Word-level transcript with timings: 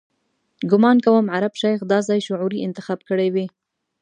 ګومان 0.69 0.97
کوم 1.05 1.25
عرب 1.35 1.53
شیخ 1.61 1.79
دا 1.91 1.99
ځای 2.07 2.19
شعوري 2.27 2.59
انتخاب 2.67 2.99
کړی 3.09 3.27
وي. 3.33 3.45